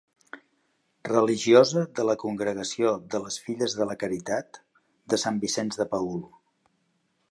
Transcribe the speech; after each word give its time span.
Religiosa 1.09 1.83
de 1.99 2.07
la 2.11 2.17
congregació 2.25 2.95
de 3.13 3.23
les 3.27 3.39
Filles 3.45 3.79
de 3.83 3.91
la 3.93 4.01
Caritat 4.05 4.63
de 5.15 5.25
Sant 5.27 5.43
Vicenç 5.49 5.83
de 5.85 5.93
Paül. 5.95 6.23